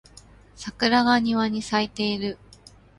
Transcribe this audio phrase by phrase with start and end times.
[0.55, 2.39] 桜が庭に咲いている